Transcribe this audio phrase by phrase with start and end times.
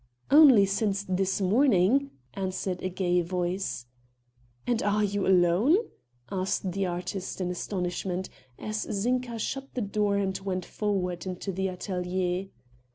[0.31, 3.85] "Only since this morning," answered a gay voice.
[4.65, 5.77] "And are you alone?"
[6.31, 8.27] asked the artist in astonishment,
[8.57, 12.47] as Zinka shut the door and went forward into the atelier.